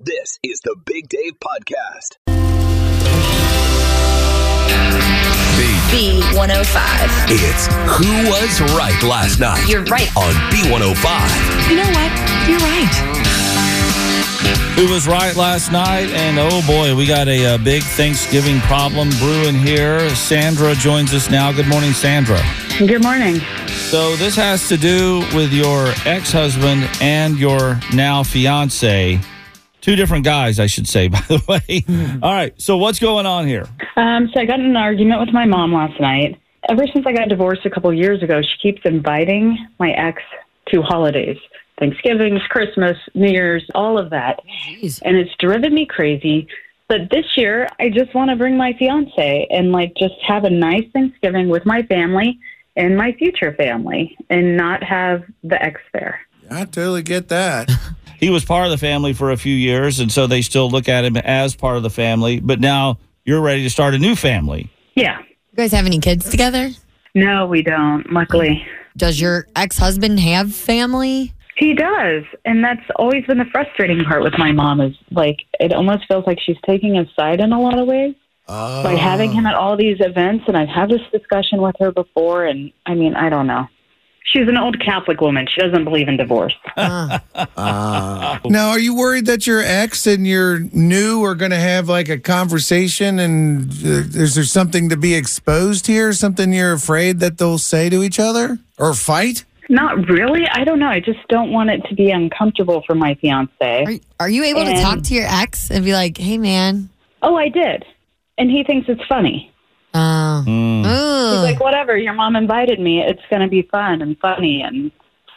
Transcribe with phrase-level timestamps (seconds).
[0.00, 2.18] This is the Big Dave Podcast.
[5.90, 7.08] B105.
[7.30, 7.66] It's
[7.96, 10.08] Who Was Right Last Night You're right.
[10.16, 11.70] on B105.
[11.70, 12.12] You know what?
[12.48, 12.94] You're right.
[14.76, 16.10] Who was right last night?
[16.10, 20.08] And oh boy, we got a, uh big Thanksgiving problem brewing here.
[20.14, 21.50] Sandra joins us now.
[21.50, 22.40] Good morning, Sandra.
[22.78, 23.40] Good morning.
[23.66, 29.20] So this has to do with your ex-husband and your now fiance.
[29.80, 31.84] Two different guys, I should say, by the way.
[32.22, 32.60] All right.
[32.60, 33.66] So what's going on here?
[33.96, 36.40] Um, so I got in an argument with my mom last night.
[36.68, 40.22] Ever since I got divorced a couple years ago, she keeps inviting my ex
[40.72, 41.38] to holidays.
[41.78, 44.40] Thanksgivings, Christmas, New Year's, all of that.
[45.04, 46.48] And it's driven me crazy.
[46.88, 50.50] But this year, I just want to bring my fiance and like just have a
[50.50, 52.38] nice Thanksgiving with my family
[52.76, 56.20] and my future family and not have the ex there.
[56.50, 57.70] I totally get that.
[58.18, 60.88] He was part of the family for a few years, and so they still look
[60.88, 62.40] at him as part of the family.
[62.40, 64.70] But now you're ready to start a new family.
[64.96, 65.20] Yeah.
[65.20, 66.70] You guys have any kids together?
[67.14, 68.66] No, we don't, luckily.
[68.96, 71.32] Does your ex husband have family?
[71.56, 72.24] He does.
[72.44, 76.24] And that's always been the frustrating part with my mom is like it almost feels
[76.26, 78.14] like she's taking his side in a lot of ways.
[78.46, 78.82] Oh.
[78.82, 82.46] By having him at all these events and I've had this discussion with her before
[82.46, 83.68] and I mean, I don't know.
[84.32, 85.46] She's an old Catholic woman.
[85.52, 86.54] She doesn't believe in divorce.
[86.76, 87.18] Uh,
[87.56, 91.88] Uh, now, are you worried that your ex and your new are going to have
[91.88, 96.12] like a conversation and uh, is there something to be exposed here?
[96.12, 99.44] Something you're afraid that they'll say to each other or fight?
[99.68, 100.46] Not really.
[100.48, 100.88] I don't know.
[100.88, 103.84] I just don't want it to be uncomfortable for my fiance.
[103.84, 106.88] are, are you able to talk to your ex and be like, hey, man?
[107.22, 107.84] Oh, I did.
[108.38, 109.52] And he thinks it's funny.
[109.98, 110.82] Uh, Hmm.
[110.84, 113.00] He's like, whatever, your mom invited me.
[113.00, 114.62] It's going to be fun and funny.
[114.62, 114.90] And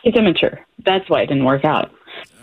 [0.04, 0.60] he's immature.
[0.86, 1.92] That's why it didn't work out.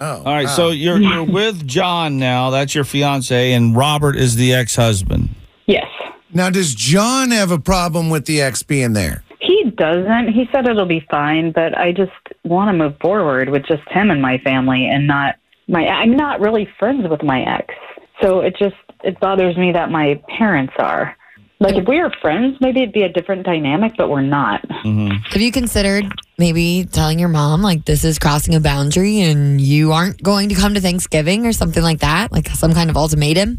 [0.00, 0.48] Oh, All right.
[0.48, 2.50] So you're you're with John now.
[2.50, 5.28] That's your fiance, and Robert is the ex-husband.
[5.66, 5.86] Yes.
[6.32, 9.22] now does John have a problem with the ex being there?
[9.40, 10.28] He doesn't.
[10.32, 12.12] He said it'll be fine, but I just
[12.44, 15.36] want to move forward with just him and my family and not
[15.68, 17.74] my I'm not really friends with my ex.
[18.22, 21.14] So it just it bothers me that my parents are.
[21.60, 24.62] Like if we were friends, maybe it'd be a different dynamic, but we're not.
[24.68, 25.08] Mm-hmm.
[25.30, 26.06] Have you considered
[26.38, 30.54] maybe telling your mom, like, this is crossing a boundary and you aren't going to
[30.54, 32.30] come to Thanksgiving or something like that?
[32.30, 33.58] Like some kind of ultimatum?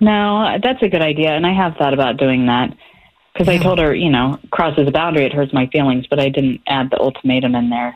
[0.00, 2.74] No, that's a good idea, and I have thought about doing that
[3.32, 6.30] because I told her, you know, crosses a boundary, it hurts my feelings, but I
[6.30, 7.94] didn't add the ultimatum in there.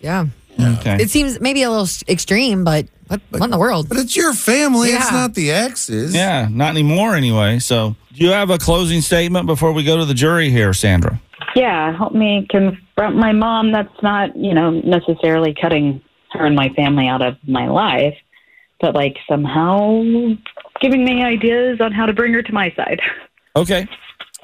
[0.00, 0.26] Yeah.
[0.58, 0.96] Okay.
[1.00, 3.88] It seems maybe a little extreme, but what, what in the world?
[3.88, 4.88] But it's your family.
[4.88, 6.14] It's not the exes.
[6.14, 7.58] Yeah, not anymore anyway.
[7.58, 11.20] So, do you have a closing statement before we go to the jury here, Sandra?
[11.54, 13.72] Yeah, help me confront my mom.
[13.72, 16.02] That's not, you know, necessarily cutting
[16.32, 18.16] her and my family out of my life,
[18.80, 20.02] but like somehow
[20.80, 23.00] giving me ideas on how to bring her to my side.
[23.54, 23.86] Okay.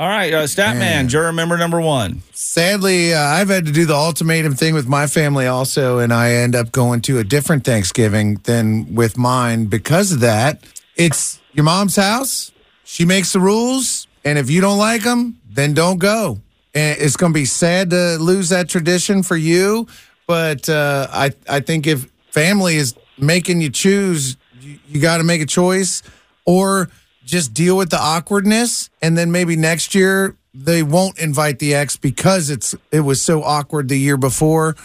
[0.02, 1.08] All right, uh, Statman, Man.
[1.08, 2.22] juror member number one.
[2.32, 6.32] Sadly, uh, I've had to do the ultimatum thing with my family also, and I
[6.32, 10.64] end up going to a different Thanksgiving than with mine because of that.
[10.96, 12.50] It's your mom's house.
[12.82, 16.40] She makes the rules, and if you don't like them, then don't go.
[16.74, 19.86] And it's going to be sad to lose that tradition for you,
[20.26, 25.22] but uh, I I think if family is making you choose, you, you got to
[25.22, 26.02] make a choice,
[26.44, 26.90] or
[27.32, 31.96] just deal with the awkwardness, and then maybe next year they won't invite the ex
[31.96, 34.76] because it's it was so awkward the year before.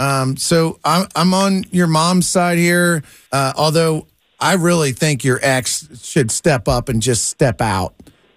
[0.00, 4.08] Um, so I'm I'm on your mom's side here, uh, although
[4.40, 7.94] I really think your ex should step up and just step out.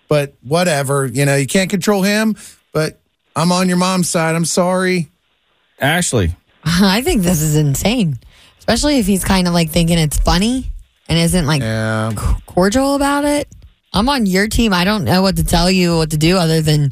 [0.08, 2.36] But whatever, you know, you can't control him.
[2.74, 3.00] But
[3.36, 4.36] I'm on your mom's side.
[4.36, 5.10] I'm sorry.
[5.80, 6.36] Ashley.
[6.64, 8.20] I think this is insane,
[8.60, 10.72] especially if he's kind of like thinking it's funny
[11.10, 12.12] and isn't like Yeah.
[12.46, 13.48] cordial about it.
[13.94, 14.74] I'm on your team.
[14.74, 16.92] I don't know what to tell you, what to do other than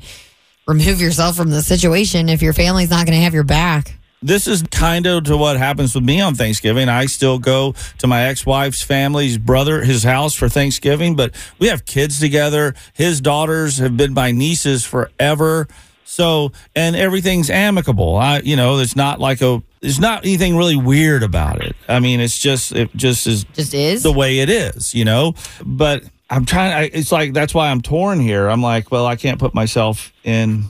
[0.67, 3.97] remove yourself from the situation if your family's not going to have your back.
[4.23, 6.89] This is kind of to what happens with me on Thanksgiving.
[6.89, 11.85] I still go to my ex-wife's family's brother, his house for Thanksgiving, but we have
[11.85, 12.73] kids together.
[12.93, 15.67] His daughters have been my nieces forever.
[16.07, 18.15] So, and everything's amicable.
[18.15, 21.75] I, you know, it's not like a, there's not anything really weird about it.
[21.89, 24.03] I mean, it's just it just is Just is.
[24.03, 25.33] the way it is, you know.
[25.65, 26.73] But I'm trying.
[26.73, 28.47] I, it's like that's why I'm torn here.
[28.47, 30.65] I'm like, well, I can't put myself in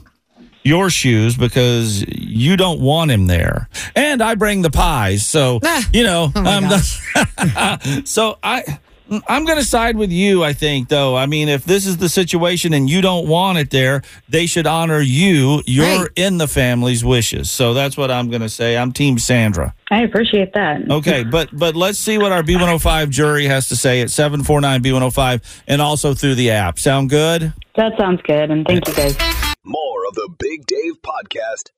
[0.64, 5.86] your shoes because you don't want him there, and I bring the pies, so Ah.
[5.92, 6.32] you know.
[6.34, 8.78] Oh my I'm the- so I.
[9.28, 11.16] I'm going to side with you, I think, though.
[11.16, 14.66] I mean, if this is the situation and you don't want it there, they should
[14.66, 15.62] honor you.
[15.66, 16.08] You're Right.
[16.16, 17.50] in the family's wishes.
[17.50, 18.76] So that's what I'm going to say.
[18.76, 19.74] I'm Team Sandra.
[19.90, 20.90] I appreciate that.
[20.90, 25.62] Okay, but but let's see what our B105 jury has to say at 749 B105
[25.68, 26.78] and also through the app.
[26.80, 27.52] Sound good?
[27.76, 29.16] That sounds good, and thank you guys.
[29.64, 31.70] More of the Big Dave Podcast.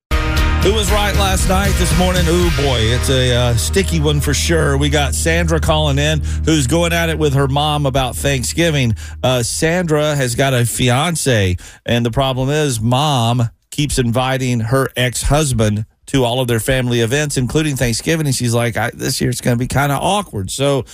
[0.63, 2.25] Who was right last night, this morning?
[2.27, 4.77] Oh boy, it's a uh, sticky one for sure.
[4.77, 8.95] We got Sandra calling in, who's going at it with her mom about Thanksgiving.
[9.23, 11.57] Uh, Sandra has got a fiance,
[11.87, 17.01] and the problem is, mom keeps inviting her ex husband to all of their family
[17.01, 18.27] events, including Thanksgiving.
[18.27, 20.51] And she's like, this year it's going to be kind of awkward.
[20.51, 20.85] So,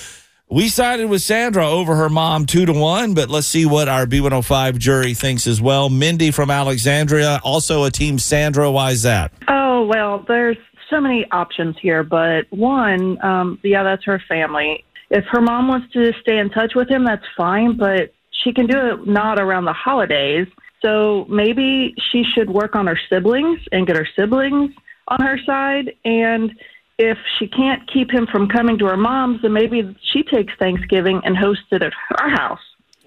[0.51, 4.07] we sided with Sandra over her mom two to one, but let's see what our
[4.07, 5.89] B105 jury thinks as well.
[5.89, 8.71] Mindy from Alexandria, also a team Sandra.
[8.71, 9.33] Why is that?
[9.49, 10.59] Oh, well, there's
[10.91, 14.85] so many options here, but one, um, yeah, that's her family.
[15.11, 18.13] If her mom wants to stay in touch with him, that's fine, but
[18.43, 20.47] she can do it not around the holidays.
[20.83, 24.73] So maybe she should work on her siblings and get her siblings
[25.09, 25.93] on her side.
[26.05, 26.53] And
[26.99, 31.21] if she can't keep him from coming to her mom's, then maybe she takes Thanksgiving
[31.25, 32.61] and hosts it at her house.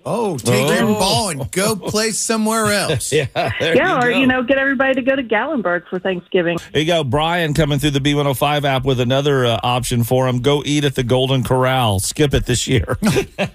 [0.10, 0.94] Oh, take your Oh.
[0.94, 3.12] ball and go play somewhere else.
[3.18, 3.26] Yeah,
[3.60, 4.18] there yeah, or, go.
[4.18, 6.58] you know, get everybody to go to Gatlinburg for Thanksgiving.
[6.72, 7.04] There you go.
[7.04, 10.40] Brian coming through the B105 app with another uh, option for him.
[10.42, 12.00] Go eat at the Golden Corral.
[12.00, 12.98] Skip it this year.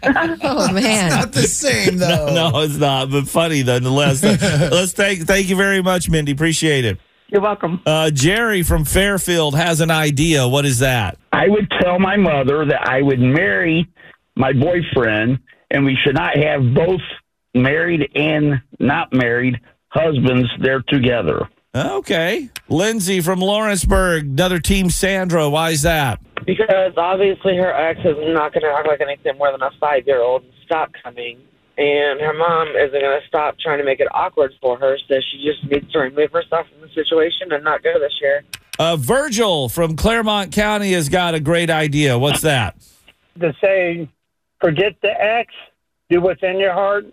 [0.02, 1.10] oh man.
[1.10, 2.34] Not the same though.
[2.34, 4.22] no, it's not, but funny nonetheless.
[4.22, 6.32] Let's thank thank you very much, Mindy.
[6.32, 6.98] Appreciate it.
[7.32, 7.80] You're welcome.
[7.86, 10.46] Uh, Jerry from Fairfield has an idea.
[10.46, 11.16] What is that?
[11.32, 13.88] I would tell my mother that I would marry
[14.36, 15.38] my boyfriend
[15.70, 17.00] and we should not have both
[17.54, 19.58] married and not married
[19.88, 21.48] husbands there together.
[21.74, 22.50] Okay.
[22.68, 25.48] Lindsay from Lawrenceburg, another team Sandra.
[25.48, 26.20] Why is that?
[26.46, 30.02] because obviously her ex is not going to act like anything more than a five
[30.06, 31.38] year old and stop coming.
[31.78, 35.14] And her mom isn't going to stop trying to make it awkward for her, so
[35.30, 38.44] she just needs to remove herself from the situation and not go this year.
[38.78, 42.18] Uh, Virgil from Clermont County has got a great idea.
[42.18, 42.76] What's that?
[43.40, 44.08] to say,
[44.60, 45.52] forget the ex,
[46.10, 47.06] do what's in your heart,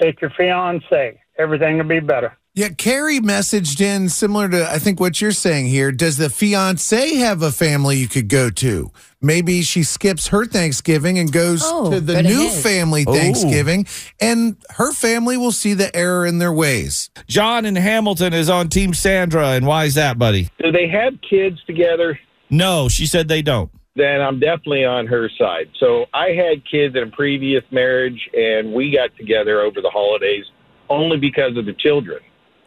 [0.00, 1.20] take your fiance.
[1.38, 2.36] Everything will be better.
[2.56, 5.92] Yeah, Carrie messaged in similar to I think what you're saying here.
[5.92, 8.90] Does the fiance have a family you could go to?
[9.20, 12.62] Maybe she skips her Thanksgiving and goes Oh, to the new his.
[12.62, 13.12] family Oh.
[13.12, 13.86] Thanksgiving,
[14.22, 17.10] and her family will see the error in their ways.
[17.28, 20.48] John in Hamilton is on Team Sandra, and why is that, buddy?
[20.58, 22.18] Do they have kids together?
[22.48, 23.70] No, she said they don't.
[23.96, 25.68] Then I'm definitely on her side.
[25.78, 30.46] So I had kids in a previous marriage, and we got together over the holidays
[30.88, 32.20] only because of the children.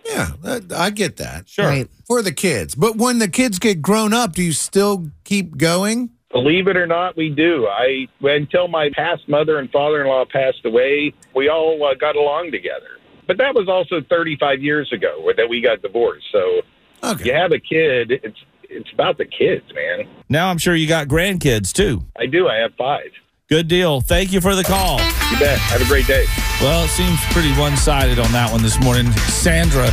[0.09, 1.47] Yeah, I get that.
[1.47, 1.65] Sure.
[1.67, 1.89] Right.
[2.07, 2.75] For the kids.
[2.75, 6.09] But when the kids get grown up, do you still keep going?
[6.31, 7.67] Believe it or not, we do.
[7.67, 12.97] I until my past mother and father-in-law passed away, we all uh, got along together.
[13.27, 16.25] But that was also 35 years ago that we got divorced.
[16.31, 16.61] So
[17.03, 17.25] Okay.
[17.25, 18.37] you have a kid, it's
[18.71, 20.07] it's about the kids, man.
[20.29, 22.03] Now I'm sure you got grandkids too.
[22.19, 22.47] I do.
[22.47, 23.09] I have five.
[23.49, 23.99] Good deal.
[24.01, 24.99] Thank you for the call.
[24.99, 25.57] You bet.
[25.57, 26.25] Have a great day.
[26.61, 29.11] Well, it seems pretty one sided on that one this morning.
[29.13, 29.89] Sandra,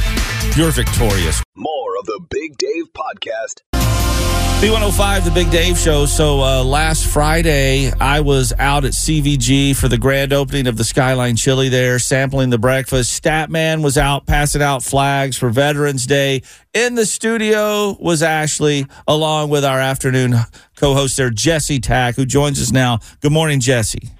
[0.56, 1.42] you're victorious.
[1.54, 3.62] More of the Big Dave Podcast.
[4.60, 6.06] B105, the Big Dave Show.
[6.06, 10.84] So uh, last Friday, I was out at CVG for the grand opening of the
[10.84, 13.22] Skyline Chili there, sampling the breakfast.
[13.22, 16.42] Statman was out passing out flags for Veterans Day.
[16.72, 20.36] In the studio was Ashley, along with our afternoon
[20.76, 23.00] co host there, Jesse Tack, who joins us now.
[23.20, 24.10] Good morning, Jesse.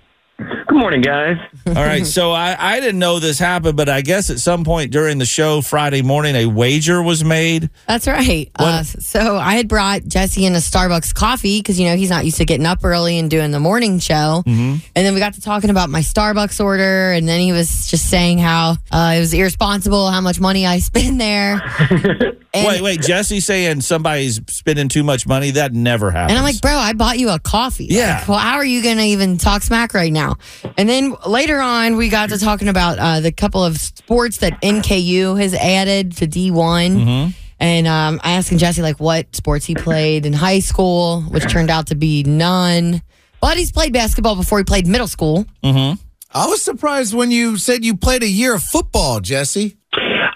[0.77, 1.39] Good morning, guys.
[1.69, 2.05] All right.
[2.05, 5.25] So I, I didn't know this happened, but I guess at some point during the
[5.25, 7.71] show Friday morning, a wager was made.
[7.89, 8.51] That's right.
[8.57, 12.27] Uh, so I had brought Jesse in a Starbucks coffee because, you know, he's not
[12.27, 14.43] used to getting up early and doing the morning show.
[14.47, 17.11] And then we got to talking about my Starbucks order.
[17.13, 20.79] And then he was just saying how uh, it was irresponsible how much money I
[20.81, 21.63] spend there.
[22.55, 23.01] And- wait, wait.
[23.03, 25.51] Jesse saying somebody's spending too much money.
[25.51, 26.31] That never happens.
[26.31, 27.85] And I'm like, bro, I bought you a coffee.
[27.91, 28.21] Yeah.
[28.21, 30.37] Like, well, how are you going to even talk smack right now?
[30.77, 34.61] And then later on, we got to talking about uh, the couple of sports that
[34.63, 36.53] NKU has added to D1.
[36.53, 37.31] Mm-hmm.
[37.59, 41.71] And um, I asked Jesse, like, what sports he played in high school, which turned
[41.71, 43.03] out to be none.
[43.41, 45.47] But he's played basketball before he played middle school.
[45.65, 46.01] Mm-hmm.
[46.35, 49.77] I was surprised when you said you played a year of football, Jesse.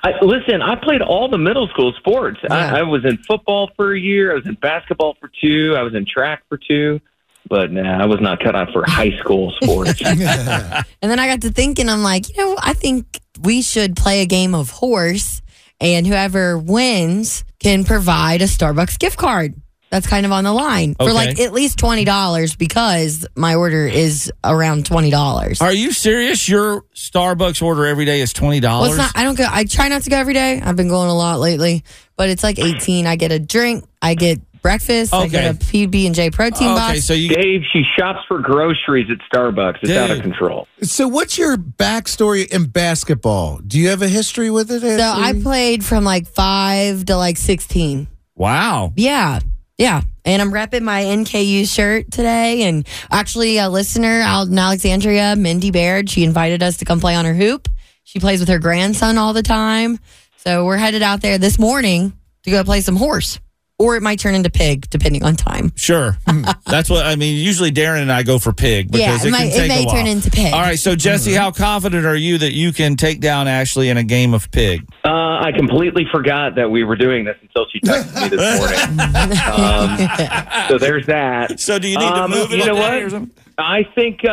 [0.03, 2.39] I, listen, I played all the middle school sports.
[2.49, 4.33] I, I was in football for a year.
[4.33, 5.75] I was in basketball for two.
[5.77, 7.01] I was in track for two.
[7.49, 10.01] But nah, I was not cut out for high school sports.
[10.05, 14.21] And then I got to thinking, I'm like, you know, I think we should play
[14.23, 15.43] a game of horse,
[15.81, 19.55] and whoever wins can provide a Starbucks gift card.
[19.91, 23.89] That's kind of on the line for like at least twenty dollars because my order
[23.89, 25.61] is around twenty dollars.
[25.61, 26.49] Are you serious?
[26.49, 28.91] Your Starbucks order every day is twenty dollars.
[28.91, 29.11] it's not.
[29.17, 29.47] I don't go.
[29.51, 30.61] I try not to go every day.
[30.61, 31.83] I've been going a lot lately,
[32.17, 33.09] but it's like eighteen.
[33.09, 33.85] I get a drink.
[34.01, 35.13] I get breakfast.
[35.13, 37.05] I get a PB and J protein box.
[37.05, 39.79] So you, Dave, she shops for groceries at Starbucks.
[39.83, 40.67] It's out of control.
[40.83, 43.59] So, what's your backstory in basketball?
[43.59, 44.81] Do you have a history with it?
[44.81, 48.09] So I played from like five to like sixteen.
[48.35, 48.93] Wow.
[48.97, 49.41] Yeah.
[49.77, 50.03] Yeah.
[50.25, 52.63] And I'm repping my NKU shirt today.
[52.65, 57.15] And actually, a listener out in Alexandria, Mindy Baird, she invited us to come play
[57.15, 57.69] on her hoop.
[58.05, 59.99] She plays with her grandson all the time.
[60.37, 62.13] So we're headed out there this morning
[62.45, 63.39] to go play some horse.
[63.81, 65.73] Or it might turn into pig, depending on time.
[65.75, 66.19] Sure.
[66.67, 67.43] That's what I mean.
[67.43, 69.83] Usually Darren and I go for pig because Yeah, it, it can might- it may
[69.83, 69.95] a while.
[69.95, 70.53] turn into pig.
[70.53, 70.79] All right.
[70.79, 74.35] So Jesse, how confident are you that you can take down Ashley in a game
[74.35, 74.87] of pig?
[75.03, 75.09] Uh,
[75.41, 79.01] I completely forgot that we were doing this until she texted me this morning.
[79.51, 81.59] um, so there's that.
[81.59, 83.29] So do you need to Um, move it You know day or what?
[83.61, 83.89] Something?
[83.91, 84.31] I think uh,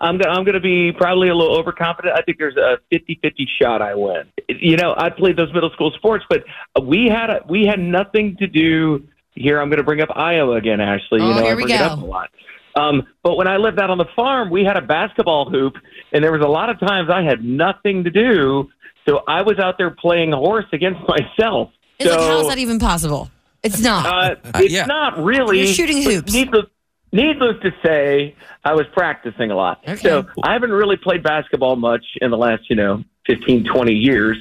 [0.00, 2.14] I'm gonna I'm gonna be probably a little overconfident.
[2.16, 4.24] I think there's a 50-50 shot I win.
[4.48, 6.44] You know, I played those middle school sports, but
[6.82, 9.60] we had a, we had nothing to do here.
[9.60, 11.20] I'm going to bring up Iowa again, Ashley.
[11.20, 12.30] You Oh, know, here I we bring it up a lot.
[12.76, 15.74] Um, but when I lived out on the farm, we had a basketball hoop,
[16.12, 18.68] and there was a lot of times I had nothing to do,
[19.08, 21.70] so I was out there playing horse against myself.
[22.00, 23.30] It's so, like, how is that even possible?
[23.62, 24.04] It's not.
[24.06, 25.58] uh, it's not really.
[25.60, 26.32] You're shooting hoops.
[26.32, 26.66] Needless,
[27.14, 29.80] needless to say, I was practicing a lot.
[30.00, 34.36] So I haven't really played basketball much in the last, you know, 15, 20 years.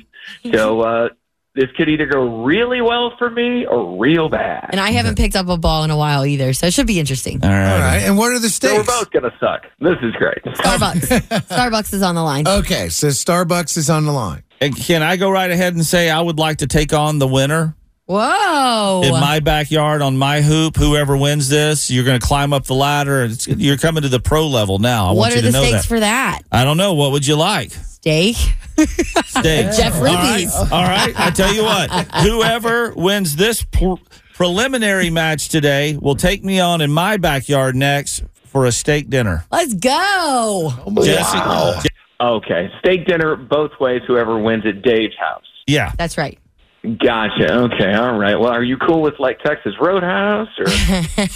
[0.52, 1.10] So uh,
[1.56, 4.70] this could either go really well for me or real bad.
[4.72, 6.52] and I haven't picked up a ball in a while either.
[6.54, 7.40] So it should be interesting.
[7.44, 7.74] All right.
[7.74, 8.02] All right.
[8.04, 9.66] And what are the So we're both going to suck.
[9.80, 10.44] This is great.
[10.44, 11.22] Starbucks.
[11.48, 12.48] Starbucks is on the line.
[12.48, 14.44] Okay, so Starbucks is on the line.
[14.60, 17.28] And can I go right ahead and say I would like to take on the
[17.28, 17.76] winner
[18.06, 19.02] Whoa.
[19.04, 20.76] in my backyard on my hoop?
[20.76, 23.24] Whoever wins this, you're going to climb up the ladder.
[23.24, 25.06] It's, you're coming to the pro level now.
[25.06, 25.88] I what want are you to the know stakes that.
[25.88, 26.42] for that?
[26.52, 26.94] I don't know.
[26.96, 27.72] What would you like?
[27.72, 28.36] Steak.
[28.36, 29.72] Steak.
[29.78, 30.32] Jeff All right.
[30.36, 30.54] Ruby's.
[30.56, 31.14] All right.
[31.18, 31.90] I tell you what,
[32.24, 33.96] whoever wins this pre-
[34.34, 39.46] preliminary match today will take me on in my backyard next for a steak dinner.
[39.52, 39.90] Let's go.
[39.92, 41.90] Oh, Jesse.
[42.20, 42.70] Okay.
[42.80, 45.46] Steak dinner both ways, whoever wins at Dave's house.
[45.68, 45.94] Yeah.
[45.98, 46.38] That's right.
[46.84, 47.54] Gotcha.
[47.54, 47.94] Okay.
[47.94, 48.36] All right.
[48.36, 50.66] Well, are you cool with like Texas Roadhouse or?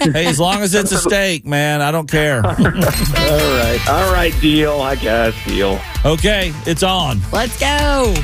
[0.00, 2.36] Hey, as long as it's a steak, man, I don't care.
[2.46, 3.80] all right.
[3.88, 4.32] All right.
[4.40, 4.80] Deal.
[4.80, 5.34] I guess.
[5.44, 5.80] Deal.
[6.04, 7.20] Okay, it's on.
[7.32, 8.14] Let's go.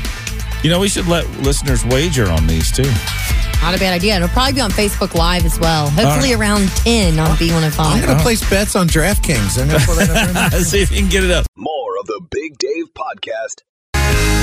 [0.63, 2.89] You know, we should let listeners wager on these too.
[3.61, 4.15] Not a bad idea.
[4.15, 5.89] It'll probably be on Facebook Live as well.
[5.89, 8.05] Hopefully All around 10 on oh I'm B105.
[8.05, 9.59] going to place bets on DraftKings.
[9.59, 10.59] I'm going to pull that up right now.
[10.59, 11.45] See if you can get it up.
[11.57, 13.63] More of the Big Dave Podcast.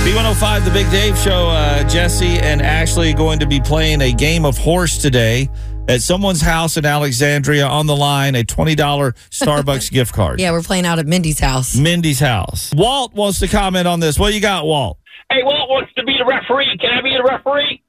[0.04, 1.48] B105, the Big Dave Show.
[1.48, 5.48] Uh, Jesse and Ashley going to be playing a game of horse today
[5.88, 8.76] at someone's house in Alexandria on the line, a $20
[9.30, 10.40] Starbucks gift card.
[10.40, 11.76] Yeah, we're playing out at Mindy's house.
[11.76, 12.72] Mindy's house.
[12.74, 14.18] Walt wants to comment on this.
[14.18, 14.98] What you got, Walt?
[15.30, 16.76] Hey, Walt wants to be the referee.
[16.80, 17.82] Can I be the referee?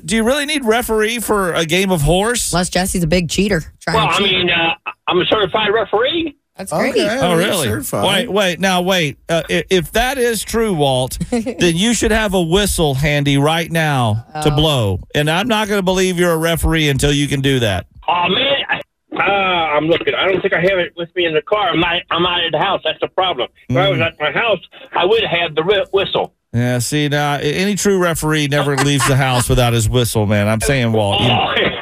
[0.04, 2.52] Do you really need referee for a game of horse?
[2.52, 3.62] Unless Jesse's a big cheater.
[3.80, 4.74] Trying Well, to I mean, uh,
[5.06, 6.36] I'm a certified referee.
[6.58, 6.94] That's great.
[6.96, 7.68] Oh, really?
[7.92, 8.60] Wait, wait.
[8.60, 9.18] Now, wait.
[9.28, 13.70] Uh, i- if that is true, Walt, then you should have a whistle handy right
[13.70, 14.56] now to Oh.
[14.56, 15.00] blow.
[15.14, 17.86] And I'm not going to believe you're a referee until you can do that.
[18.08, 18.80] Oh man, I,
[19.18, 20.14] uh, I'm looking.
[20.14, 21.68] I don't think I have it with me in the car.
[21.70, 21.96] I'm not.
[22.10, 22.80] I'm out of the house.
[22.84, 23.48] That's the problem.
[23.68, 24.06] If I was Mhm.
[24.06, 24.60] at my house,
[24.92, 26.32] I would have the whistle.
[26.52, 30.48] Yeah, see, now any true referee never leaves the house without his whistle, man.
[30.48, 31.20] I'm saying, Walt.
[31.20, 31.28] You,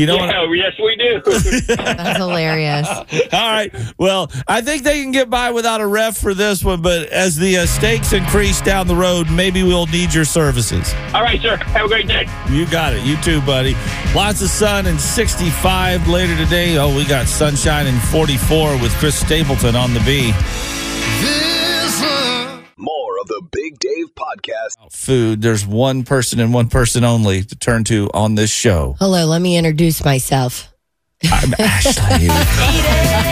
[0.00, 0.56] you know yeah, what?
[0.56, 1.20] yes, we do.
[1.76, 2.88] That's hilarious.
[2.88, 3.70] All right.
[3.98, 7.36] Well, I think they can get by without a ref for this one, but as
[7.36, 10.94] the uh, stakes increase down the road, maybe we'll need your services.
[11.12, 11.56] All right, sir.
[11.56, 12.26] Have a great day.
[12.48, 13.04] You got it.
[13.04, 13.76] You too, buddy.
[14.14, 16.78] Lots of sun and 65 later today.
[16.78, 20.32] Oh, we got sunshine and 44 with Chris Stapleton on the B.
[23.54, 24.92] More of the Big Dave Podcast.
[24.92, 25.42] Food.
[25.42, 28.96] There's one person and one person only to turn to on this show.
[28.98, 30.72] Hello, let me introduce myself.
[31.24, 32.28] I'm Ashley.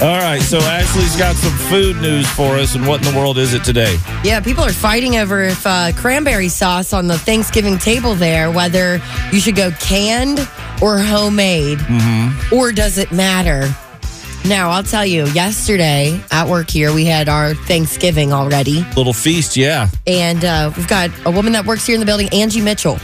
[0.00, 0.40] All right.
[0.40, 2.76] So Ashley's got some food news for us.
[2.76, 3.98] And what in the world is it today?
[4.22, 9.00] Yeah, people are fighting over if uh, cranberry sauce on the Thanksgiving table there, whether
[9.32, 10.38] you should go canned
[10.80, 12.54] or homemade, Mm-hmm.
[12.54, 13.68] or does it matter?
[14.48, 18.82] Now, I'll tell you, yesterday at work here, we had our Thanksgiving already.
[18.96, 19.90] Little feast, yeah.
[20.06, 22.98] And uh, we've got a woman that works here in the building, Angie Mitchell.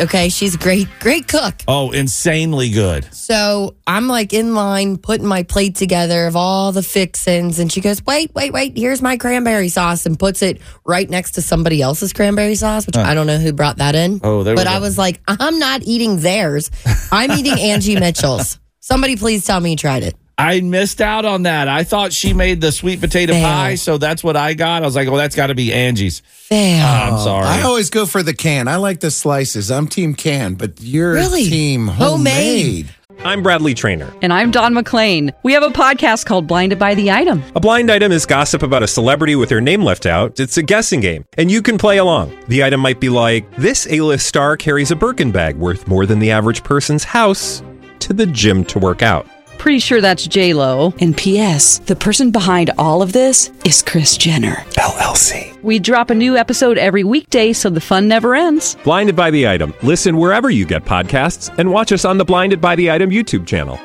[0.00, 1.54] Okay, she's a great, great cook.
[1.68, 3.04] Oh, insanely good.
[3.14, 7.80] So I'm like in line putting my plate together of all the fixins, and she
[7.80, 8.76] goes, "Wait, wait, wait!
[8.76, 12.96] Here's my cranberry sauce," and puts it right next to somebody else's cranberry sauce, which
[12.96, 13.02] Huh.
[13.02, 14.20] I don't know who brought that in.
[14.24, 14.72] Oh, there we but go.
[14.72, 16.70] I was like, "I'm not eating theirs.
[17.12, 20.16] I'm eating Angie Mitchell's." Somebody please tell me you tried it.
[20.40, 21.68] I missed out on that.
[21.68, 23.44] I thought she made the sweet potato Fail.
[23.46, 24.82] pie, so that's what I got.
[24.82, 26.20] I was like, well, that's got to be Angie's.
[26.20, 26.84] Fail.
[26.84, 27.46] Oh, I'm sorry.
[27.46, 28.66] I always go for the can.
[28.68, 29.70] I like the slices.
[29.70, 31.44] I'm team can, but you're Really?
[31.44, 32.86] team Homemade.
[32.86, 32.94] homemade.
[33.22, 34.10] I'm Bradley Trainer.
[34.22, 35.30] And I'm Don McClain.
[35.42, 37.42] We have a podcast called Blinded by the Item.
[37.54, 40.40] A blind item is gossip about a celebrity with their name left out.
[40.40, 42.34] It's a guessing game, and you can play along.
[42.48, 46.18] The item might be like this: A-list star carries a Birkin bag worth more than
[46.18, 47.62] the average person's house
[47.98, 49.26] to the gym to work out.
[49.60, 50.94] Pretty sure that's J Lo.
[51.00, 51.80] And P.S.
[51.80, 54.54] The person behind all of this is Kris Jenner.
[54.78, 55.62] LLC.
[55.62, 58.76] We drop a new episode every weekday, so the fun never ends.
[58.84, 59.74] Blinded by the item.
[59.82, 63.46] Listen wherever you get podcasts, and watch us on the Blinded by the Item YouTube
[63.46, 63.78] channel.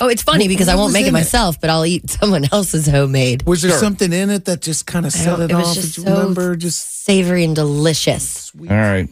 [0.00, 1.18] Oh, it's funny What- because I what won't was make it in it?
[1.18, 3.42] myself, but I'll eat someone else's homemade.
[3.42, 3.80] Was there Sure.
[3.80, 5.74] something in it that just kind of I set don't- it, it was off?
[5.74, 6.56] just Do you so remember?
[6.56, 8.52] Just savory and delicious.
[8.58, 9.06] All right.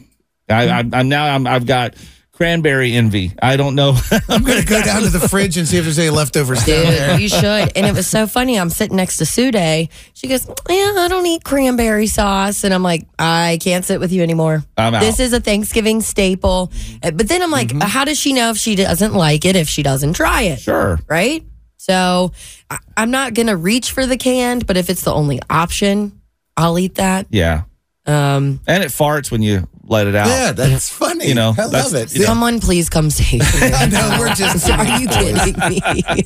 [0.49, 1.35] I, I'm, I'm now.
[1.35, 1.93] I'm, I've got
[2.37, 3.33] cranberry envy.
[3.41, 3.97] I don't know.
[4.29, 7.11] I'm gonna go down to the fridge and see if there's any leftovers down there.
[7.13, 7.43] Dude, you should.
[7.75, 8.59] And it was so funny.
[8.59, 9.89] I'm sitting next to Sue Day.
[10.13, 12.63] She goes, Yeah, I don't eat cranberry sauce.
[12.63, 14.63] And I'm like, I can't sit with you anymore.
[14.77, 15.01] I'm out.
[15.01, 16.71] This is a Thanksgiving staple.
[17.03, 19.67] Uh, But then I'm like, how does she know if she doesn't like it if
[19.67, 20.59] she doesn't try it?
[20.59, 20.99] Sure.
[21.09, 21.43] Right?
[21.77, 22.31] So
[22.69, 26.21] I, I'm not going to reach for the canned, but if it's the only option,
[26.55, 27.25] I'll eat that.
[27.31, 27.63] yeah.
[28.05, 30.27] Um, And it farts when you let it out.
[30.27, 31.27] Yeah, that's funny.
[31.27, 32.13] You know, I love it.
[32.13, 32.25] you know.
[32.25, 33.47] Someone please come save me.
[33.73, 34.69] I know we're just.
[34.69, 35.35] Are you kidding
[35.69, 35.81] me?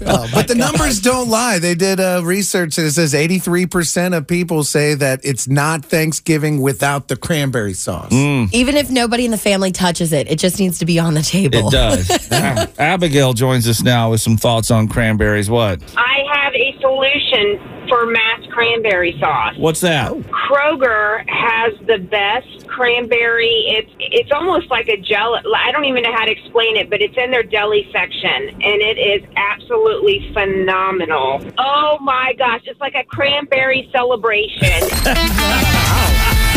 [0.05, 1.59] Oh, but the numbers don't lie.
[1.59, 6.61] They did uh, research that it says 83% of people say that it's not Thanksgiving
[6.61, 8.11] without the cranberry sauce.
[8.11, 11.21] Even if nobody in the family touches it, it just needs to be on the
[11.21, 11.67] table.
[11.67, 12.31] It does.
[12.31, 15.49] Ab- Abigail joins us now with some thoughts on cranberries.
[15.49, 15.81] What?
[15.97, 19.53] I have a solution for mass cranberry sauce.
[19.57, 20.11] What's that?
[20.11, 23.50] Kroger has the best cranberry.
[23.51, 25.35] It's it's almost like a gel.
[25.55, 28.81] I don't even know how to explain it, but it's in their deli section, and
[28.81, 31.41] it is absolutely phenomenal.
[31.57, 34.89] Oh my gosh, it's like a cranberry celebration.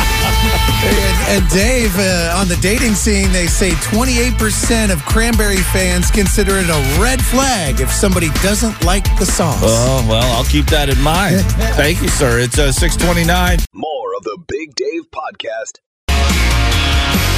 [0.84, 6.58] And, and Dave, uh, on the dating scene, they say 28% of cranberry fans consider
[6.58, 9.62] it a red flag if somebody doesn't like the sauce.
[9.62, 11.40] Oh, well, I'll keep that in mind.
[11.76, 12.38] Thank you, sir.
[12.38, 13.60] It's uh, 629.
[13.72, 15.80] More of the Big Dave Podcast.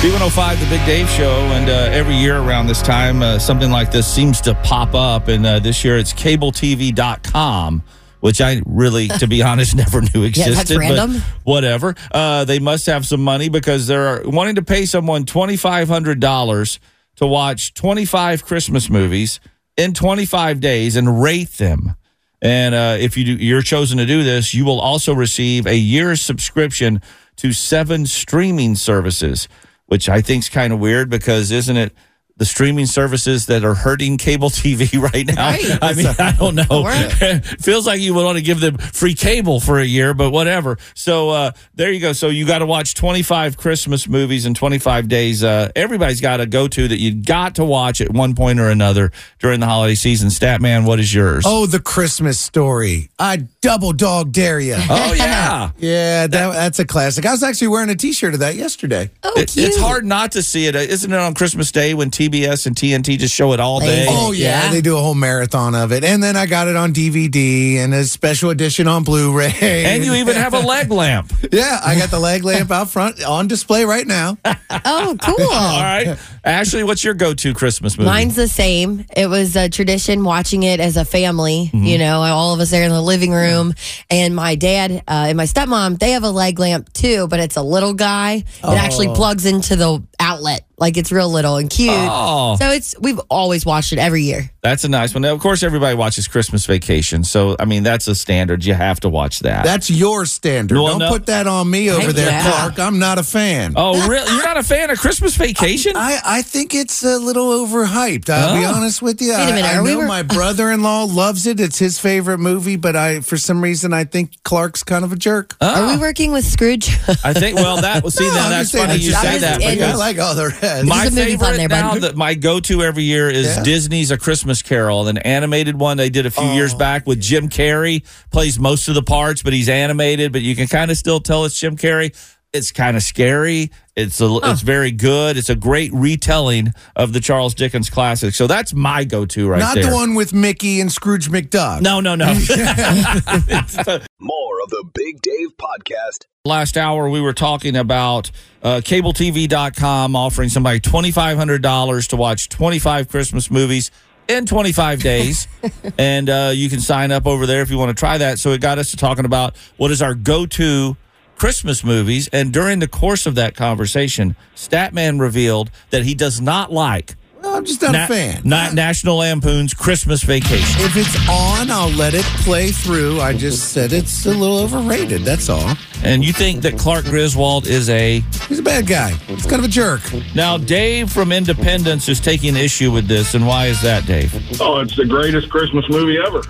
[0.02, 3.90] B105, the Big Dave Show, and uh, every year around this time, uh, something like
[3.90, 5.26] this seems to pop up.
[5.28, 7.82] And uh, this year it's cabletv.com,
[8.20, 10.54] which I really, to be honest, never knew Yeah, existed.
[10.54, 11.22] that's but random.
[11.44, 11.94] whatever.
[12.12, 16.78] Uh, they must have some money because they're wanting to pay someone $2,500
[17.16, 19.40] to watch 25 Christmas movies
[19.78, 21.96] in 25 days and rate them.
[22.42, 25.76] And uh, if you do, you're chosen to do this, you will also receive a
[25.76, 27.00] year's subscription
[27.36, 29.48] to seven streaming services,
[29.86, 31.92] which I think is kind of weird because isn't it
[32.38, 35.50] the streaming services that are hurting cable TV right now?
[35.50, 35.78] Right.
[35.82, 36.82] I mean, I don't know.
[36.82, 37.42] Work.
[37.60, 40.76] Feels like you would want to give them free cable for a year, but whatever.
[40.94, 42.12] So uh, there you go.
[42.12, 45.42] So you got to watch 25 Christmas movies in 25 days.
[45.42, 48.68] Uh, everybody's got a go to that you got to watch at one point or
[48.68, 50.28] another during the holiday season.
[50.28, 51.44] Statman, what is yours?
[51.46, 53.08] Oh, the Christmas story.
[53.18, 54.74] I double dog dare you.
[54.78, 55.70] Oh, yeah.
[55.78, 57.24] yeah, that, that's a classic.
[57.24, 59.10] I was actually wearing a t shirt of that yesterday.
[59.22, 59.68] Oh, It- cute.
[59.68, 60.74] it's hard not to see it.
[60.76, 64.06] Isn't it on Christmas Day when TBS and TNT just show it all day?
[64.08, 64.70] Oh yeah, Yeah.
[64.72, 67.94] they do a whole marathon of it, and then I got it on DVD and
[67.94, 69.52] a special edition on Blu-ray.
[69.86, 71.32] And you even have a leg lamp.
[71.52, 74.36] yeah, I got the leg lamp out front on display right now.
[74.88, 75.40] Oh, cool.
[75.50, 76.18] All right.
[76.44, 78.08] Ashley, what's your go to Christmas movie?
[78.10, 79.04] Mine's the same.
[79.16, 81.70] It was a tradition watching it as a family.
[81.72, 81.84] Mm-hmm.
[81.84, 83.74] You know, all of us there in the living room,
[84.10, 85.98] and my dad uh, and my stepmom.
[85.98, 88.34] They have a leg lamp too, but it's a little guy.
[88.34, 89.14] It actually Oh.
[89.14, 91.92] plugs into the outlet, like it's real little and cute.
[91.92, 92.56] Oh.
[92.56, 94.50] So it's we've always watched it every year.
[94.66, 95.22] That's a nice one.
[95.22, 97.22] Now, of course, everybody watches Christmas Vacation.
[97.22, 98.64] So, I mean, that's a standard.
[98.64, 99.64] You have to watch that.
[99.64, 100.74] That's your standard.
[100.74, 101.08] Well, Don't no.
[101.10, 102.50] put that on me over Heck there, yeah.
[102.50, 102.78] Clark.
[102.80, 103.74] I'm not a fan.
[103.76, 104.28] oh, really?
[104.32, 105.92] You're not a fan of Christmas Vacation?
[105.96, 108.28] I, I think it's a little overhyped.
[108.28, 108.74] I'll be Oh.
[108.74, 109.34] honest with you.
[109.34, 110.22] Wait a minute, I, I are we know were- my
[110.56, 111.60] brother-in-law loves it.
[111.60, 115.16] It's his favorite movie, but I, for some reason, I think Clark's kind of a
[115.16, 115.54] jerk.
[115.60, 115.84] Oh.
[115.84, 116.88] Are we working with Scrooge?
[117.24, 119.76] I think, well, that, well, see, No, now that's funny you just- say that just-
[119.76, 120.86] it I like all the rest.
[120.86, 122.02] my There's a movie favorite there, now, bud.
[122.02, 123.62] that my go to every year is Yeah.
[123.62, 127.20] Disney's A Christmas Christmas Carol, an animated one they did a few years back with
[127.20, 128.04] Jim Carrey.
[128.30, 131.44] Plays most of the parts, but he's animated, but you can kind of still tell
[131.44, 132.14] it's Jim Carrey.
[132.52, 133.70] It's kind of scary.
[133.96, 135.36] It's a, it's very good.
[135.36, 138.34] It's a great retelling of the Charles Dickens classic.
[138.34, 139.90] So that's my go-to right Not there.
[139.90, 141.82] the one with Mickey and Scrooge McDuck.
[141.82, 142.26] No, no, no.
[144.20, 146.26] More of the Big Dave podcast.
[146.46, 148.30] Last hour, we were talking about
[148.62, 153.90] uh, cabletv.com offering somebody $2,500 to watch 25 Christmas movies
[154.28, 155.48] in 25 days.
[155.98, 158.38] and uh, you can sign up over there if you want to try that.
[158.38, 160.96] So it got us to talking about what is our go to
[161.36, 162.28] Christmas movies.
[162.32, 167.16] And during the course of that conversation, Statman revealed that he does not like.
[167.56, 168.42] I'm just not a fan.
[168.44, 170.82] Na- National Lampoon's Christmas Vacation.
[170.84, 173.20] If it's on, I'll let it play through.
[173.20, 175.22] I just said it's a little overrated.
[175.22, 175.74] That's all.
[176.04, 179.12] And you think that Clark Griswold is a He's a bad guy.
[179.12, 180.02] He's kind of a jerk.
[180.34, 184.32] Now, Dave from Independence is taking issue with this, and why is that, Dave?
[184.60, 186.42] Oh, it's the greatest Christmas movie ever.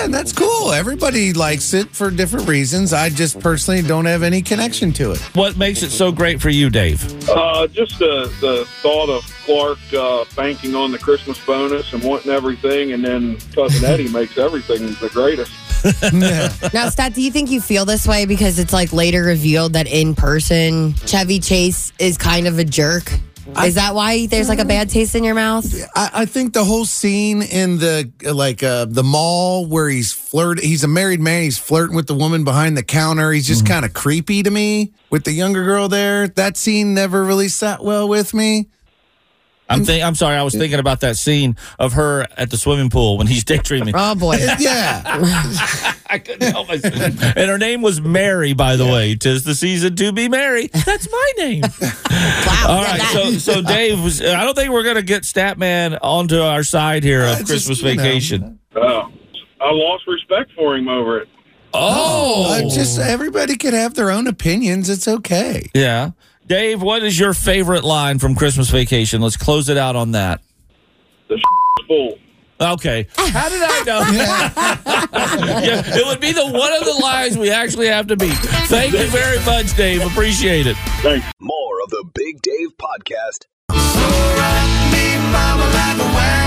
[0.00, 0.72] Yeah, that's cool.
[0.72, 2.94] Everybody likes it for different reasons.
[2.94, 5.18] I just personally don't have any connection to it.
[5.34, 7.28] What makes it so great for you, Dave?
[7.28, 12.32] Uh, just the, the thought of Clark uh, banking on the Christmas bonus and wanting
[12.32, 15.52] everything, and then Cousin Eddie makes everything the greatest.
[16.72, 19.86] Now, Stat, do you think you feel this way because it's like later revealed that
[19.86, 23.10] in person Chevy Chase is kind of a jerk?
[23.64, 25.66] Is that why there's like a bad taste in your mouth?
[25.94, 30.60] I, I think the whole scene in the like uh, the mall where he's flirt,
[30.60, 31.42] he's a married man.
[31.42, 33.32] He's flirting with the woman behind the counter.
[33.32, 36.28] He's just kind of creepy to me with the younger girl there.
[36.28, 38.68] That scene never really sat well with me.
[39.70, 42.90] I'm think, I'm sorry, I was thinking about that scene of her at the swimming
[42.90, 43.94] pool when he's daydreaming.
[43.96, 45.02] Oh boy, yeah.
[46.10, 46.94] I couldn't help myself.
[46.94, 49.14] And her name was Mary, by the way.
[49.14, 50.66] Tis the season to be Mary.
[50.84, 51.62] That's my name.
[51.62, 52.64] wow.
[52.68, 54.20] All right, so so Dave was.
[54.20, 57.94] I don't think we're gonna get Statman onto our side here of just, Christmas you
[57.94, 58.02] know.
[58.02, 58.58] Vacation.
[58.74, 59.12] Oh,
[59.60, 61.28] I lost respect for him over it.
[61.72, 64.88] Oh, Uh, just everybody could have their own opinions.
[64.90, 65.70] It's okay.
[65.74, 66.10] Yeah.
[66.50, 69.20] Dave, what is your favorite line from Christmas Vacation?
[69.20, 70.40] Let's close it out on that.
[71.28, 71.40] The
[71.86, 72.18] full.
[72.60, 73.06] Okay.
[73.14, 74.00] How did I know?
[75.62, 78.34] yeah, it would be the one of the lines we actually have to beat.
[78.66, 80.04] Thank you very much, Dave.
[80.04, 80.76] Appreciate it.
[81.02, 81.24] Thanks.
[81.38, 83.46] More of the Big Dave podcast.
[83.70, 86.39] B105,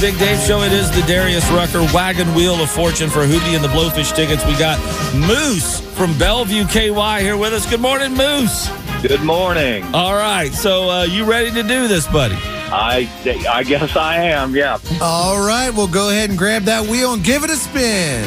[0.00, 0.62] the Big Dave Show.
[0.62, 4.44] It is the Darius Rucker Wagon Wheel of Fortune for Hootie and the Blowfish tickets.
[4.46, 4.78] We got
[5.14, 7.68] Moose from Bellevue, KY, here with us.
[7.68, 8.70] Good morning, Moose.
[9.02, 9.84] Good morning.
[9.94, 12.36] All right, so uh, you ready to do this, buddy?
[12.72, 13.10] I
[13.48, 14.54] I guess I am.
[14.54, 14.78] Yeah.
[15.02, 18.24] All right, we'll go ahead and grab that wheel and give it a spin.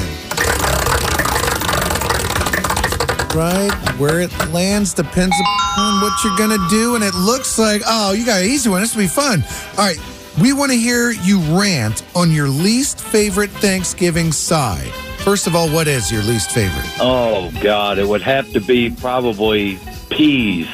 [3.36, 8.12] Right where it lands depends upon what you're gonna do, and it looks like oh,
[8.12, 8.81] you got an easy one.
[8.81, 9.43] This will be fun.
[9.77, 9.97] All right,
[10.41, 14.88] we want to hear you rant on your least favorite Thanksgiving side.
[15.19, 16.89] First of all, what is your least favorite?
[17.00, 19.78] Oh God, it would have to be probably
[20.10, 20.67] peas.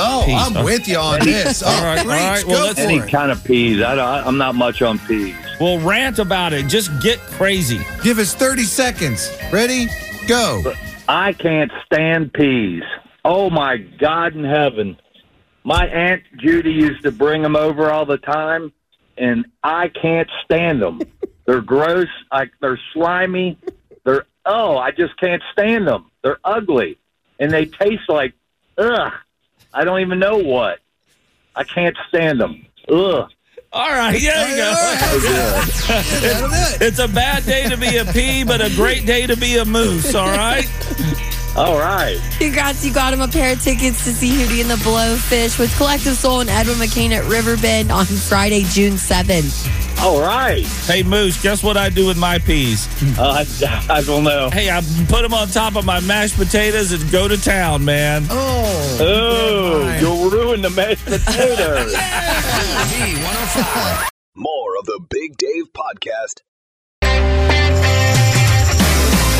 [0.00, 0.62] Oh, Peas, I'm huh?
[0.64, 1.62] with you on this.
[1.64, 2.08] Oh, All right, preach.
[2.08, 3.08] right, well, Go let's- for Any it.
[3.08, 3.80] kind of peas.
[3.80, 5.36] I, don't- I'm not much on peas.
[5.60, 6.66] Well, rant about it.
[6.66, 7.80] Just get crazy.
[8.02, 9.30] Give us 30 seconds.
[9.52, 9.86] Ready?
[10.26, 10.72] Go.
[11.06, 12.82] I can't stand peas.
[13.24, 14.96] Oh my God in heaven!
[15.62, 18.72] My aunt Judy used to bring them over all the time,
[19.16, 21.00] and I can't stand them.
[21.46, 22.08] they're gross.
[22.30, 23.58] I, they're slimy.
[24.04, 26.10] They're oh, I just can't stand them.
[26.22, 26.98] They're ugly,
[27.38, 28.34] and they taste like
[28.78, 29.12] ugh.
[29.72, 30.78] I don't even know what.
[31.56, 32.66] I can't stand them.
[32.88, 33.30] Ugh.
[33.72, 34.74] All right, there you go.
[35.88, 39.56] it's, it's a bad day to be a pea, but a great day to be
[39.56, 40.14] a moose.
[40.14, 40.64] All right.
[41.56, 42.18] All right.
[42.38, 45.74] Congrats, you got him a pair of tickets to see Hootie and the Blowfish with
[45.76, 50.02] Collective Soul and Edwin McCain at Riverbend on Friday, June 7th.
[50.02, 50.66] All right.
[50.86, 52.88] Hey, Moose, guess what I do with my peas?
[53.16, 54.50] Uh, I, I don't know.
[54.50, 58.26] Hey, I put them on top of my mashed potatoes and go to town, man.
[58.28, 58.98] Oh.
[59.00, 61.94] Oh, you'll ruin the mashed potatoes.
[64.34, 66.40] More of the Big Dave podcast.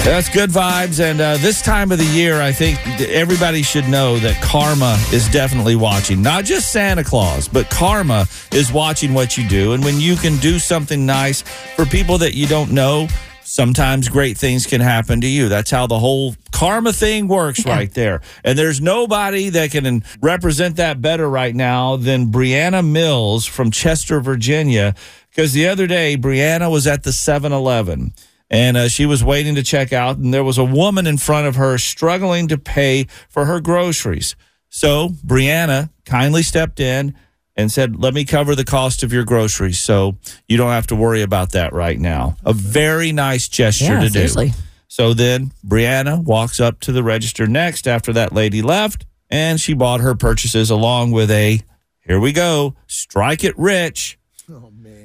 [0.05, 1.01] That's good vibes.
[1.01, 5.27] And uh, this time of the year, I think everybody should know that karma is
[5.31, 6.21] definitely watching.
[6.21, 9.73] Not just Santa Claus, but karma is watching what you do.
[9.73, 13.09] And when you can do something nice for people that you don't know,
[13.45, 15.49] sometimes great things can happen to you.
[15.49, 18.21] That's how the whole karma thing works right there.
[18.45, 24.21] And there's nobody that can represent that better right now than Brianna Mills from Chester,
[24.21, 24.95] Virginia.
[25.31, 28.13] Because the other day, Brianna was at the 7 Eleven
[28.55, 31.47] and uh, she was waiting to check out, and there was a woman in front
[31.49, 34.37] of her struggling to pay for her groceries.
[34.69, 37.15] So Brianna kindly stepped in
[37.57, 40.17] and said, Let me cover the cost of your groceries so
[40.49, 42.37] you don't have to worry about that right now.
[42.45, 44.49] A very nice gesture Yeah, to seriously.
[44.51, 44.57] do.
[44.89, 49.75] So then Brianna walks up to the register next after that lady left, and she
[49.75, 51.61] bought her purchases along with a,
[52.07, 54.17] here we go, strike it rich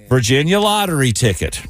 [0.09, 1.61] Virginia lottery ticket.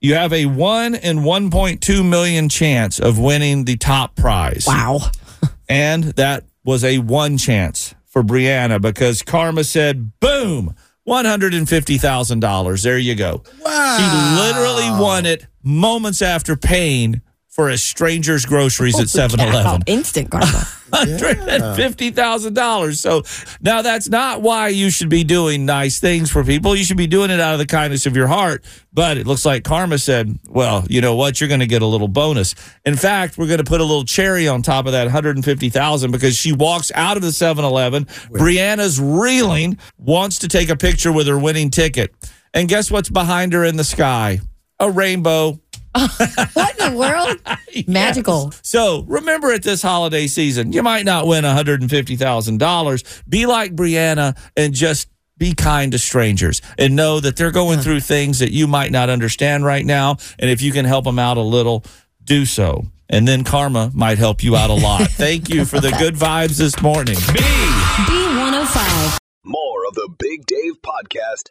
[0.00, 4.64] You have a 1 in 1.2 million chance of winning the top prize.
[4.66, 5.10] Wow.
[5.68, 10.74] and that was a one chance for Brianna because Karma said, boom,
[11.08, 12.82] $150,000.
[12.82, 13.42] There you go.
[13.64, 13.96] Wow.
[13.98, 17.22] She literally won it moments after paying
[17.58, 19.82] for a stranger's groceries oh, at 7 Eleven.
[19.88, 20.46] Instant karma.
[20.92, 22.96] $150,000.
[22.96, 23.24] So
[23.60, 26.76] now that's not why you should be doing nice things for people.
[26.76, 28.64] You should be doing it out of the kindness of your heart.
[28.92, 31.40] But it looks like Karma said, well, you know what?
[31.40, 32.54] You're going to get a little bonus.
[32.84, 36.36] In fact, we're going to put a little cherry on top of that 150,000 because
[36.36, 38.04] she walks out of the 7-Eleven.
[38.30, 42.14] Brianna's reeling, wants to take a picture with her winning ticket.
[42.54, 44.38] And guess what's behind her in the sky?
[44.78, 45.58] A rainbow.
[46.52, 47.40] what in the world?
[47.88, 48.52] Magical.
[48.62, 53.22] So remember at this holiday season, you might not win $150,000.
[53.28, 58.00] Be like Brianna and just be kind to strangers and know that they're going through
[58.00, 60.16] things that you might not understand right now.
[60.38, 61.84] And if you can help them out a little,
[62.24, 62.84] do so.
[63.08, 65.02] And then karma might help you out a lot.
[65.10, 67.14] Thank you for the good vibes this morning.
[67.14, 69.18] B105.
[69.44, 71.50] More of the Big Dave podcast.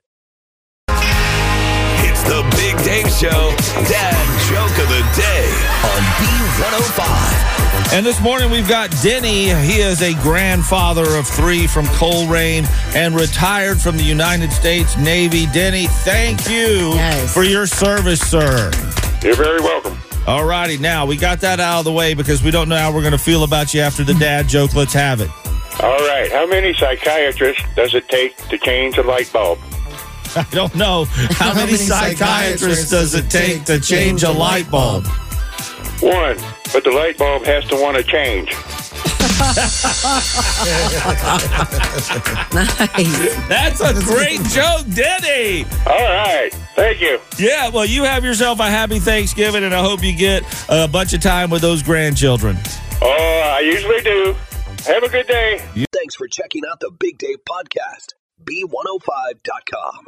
[2.20, 3.54] It's the Big Dave Show.
[3.88, 4.18] Dad
[4.50, 5.46] joke of the day
[5.86, 7.94] on B105.
[7.94, 9.54] And this morning we've got Denny.
[9.64, 15.46] He is a grandfather of three from Colerain and retired from the United States Navy.
[15.54, 18.72] Denny, thank you for your service, sir.
[19.22, 19.96] You're very welcome.
[20.26, 22.92] All righty, now we got that out of the way because we don't know how
[22.92, 24.74] we're going to feel about you after the dad joke.
[24.74, 25.30] Let's have it.
[25.84, 26.32] All right.
[26.32, 29.60] How many psychiatrists does it take to change a light bulb?
[30.36, 31.06] I don't know.
[31.06, 35.06] How, many, psychiatrists does it take to change a light bulb?
[36.02, 36.38] One,
[36.74, 38.54] but the light bulb has to want to change.
[42.54, 43.48] nice.
[43.48, 45.66] That's a great joke, Denny.
[45.86, 46.50] All right.
[46.76, 47.20] Thank you.
[47.38, 51.14] Yeah, well, you have yourself a happy Thanksgiving, and I hope you get a bunch
[51.14, 52.58] of time with those grandchildren.
[53.02, 54.36] Oh, I usually do.
[54.86, 55.60] Have a good day.
[55.92, 58.14] Thanks for checking out the Big Dave podcast.
[58.44, 60.08] B105.com.